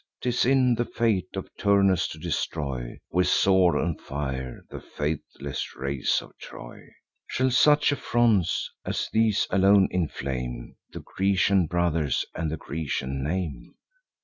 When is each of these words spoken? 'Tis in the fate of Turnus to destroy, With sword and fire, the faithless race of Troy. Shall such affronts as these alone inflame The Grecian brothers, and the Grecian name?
'Tis 0.21 0.45
in 0.47 0.73
the 0.73 0.85
fate 0.85 1.29
of 1.35 1.47
Turnus 1.59 2.07
to 2.07 2.17
destroy, 2.17 2.97
With 3.11 3.27
sword 3.27 3.75
and 3.75 4.01
fire, 4.01 4.65
the 4.71 4.79
faithless 4.81 5.75
race 5.75 6.23
of 6.23 6.35
Troy. 6.39 6.81
Shall 7.27 7.51
such 7.51 7.91
affronts 7.91 8.71
as 8.83 9.09
these 9.13 9.45
alone 9.51 9.87
inflame 9.91 10.75
The 10.91 11.01
Grecian 11.01 11.67
brothers, 11.67 12.25
and 12.33 12.49
the 12.51 12.57
Grecian 12.57 13.23
name? 13.23 13.75